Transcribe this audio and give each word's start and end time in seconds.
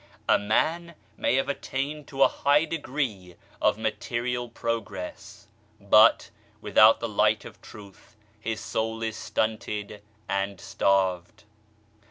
A 0.27 0.39
man 0.39 0.95
may 1.15 1.35
have 1.35 1.47
attained 1.47 2.07
to 2.07 2.23
a 2.23 2.27
high 2.27 2.65
degree 2.65 3.35
of 3.61 3.77
material 3.77 4.49
progress, 4.49 5.47
but 5.79 6.31
without 6.59 6.99
the 6.99 7.07
Light 7.07 7.45
of 7.45 7.61
Truth 7.61 8.15
his 8.39 8.59
soul 8.59 9.03
is 9.03 9.15
stunted 9.15 10.01
and 10.27 10.59
starved. 10.59 11.43